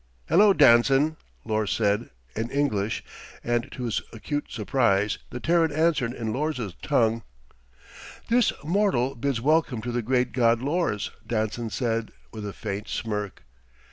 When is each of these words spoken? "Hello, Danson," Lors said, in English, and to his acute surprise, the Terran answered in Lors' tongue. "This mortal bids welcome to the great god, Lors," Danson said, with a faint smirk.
"Hello, 0.29 0.51
Danson," 0.51 1.15
Lors 1.45 1.71
said, 1.71 2.09
in 2.35 2.49
English, 2.49 3.03
and 3.43 3.71
to 3.71 3.83
his 3.83 4.01
acute 4.11 4.47
surprise, 4.49 5.19
the 5.29 5.39
Terran 5.39 5.71
answered 5.71 6.13
in 6.13 6.33
Lors' 6.33 6.73
tongue. 6.81 7.21
"This 8.27 8.51
mortal 8.63 9.13
bids 9.13 9.41
welcome 9.41 9.79
to 9.83 9.91
the 9.91 10.01
great 10.01 10.31
god, 10.31 10.59
Lors," 10.59 11.11
Danson 11.27 11.69
said, 11.69 12.09
with 12.31 12.47
a 12.47 12.51
faint 12.53 12.87
smirk. 12.87 13.43